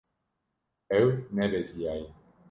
[0.99, 2.07] Ew nebeziyaye.